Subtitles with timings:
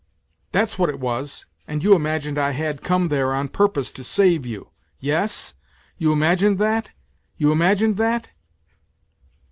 [0.51, 4.47] That's what it was, and you imagined I had come there on purpose to save
[4.47, 4.71] you.
[4.99, 5.53] Yes
[5.97, 6.89] 1 You imagined that?
[7.37, 8.29] You imagined that